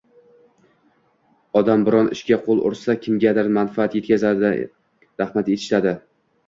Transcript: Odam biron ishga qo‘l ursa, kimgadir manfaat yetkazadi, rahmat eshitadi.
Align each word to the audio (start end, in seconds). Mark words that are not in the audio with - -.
Odam 1.61 1.83
biron 1.89 2.09
ishga 2.17 2.39
qo‘l 2.47 2.63
ursa, 2.71 2.97
kimgadir 3.05 3.53
manfaat 3.61 4.01
yetkazadi, 4.01 4.53
rahmat 5.25 5.55
eshitadi. 5.61 5.99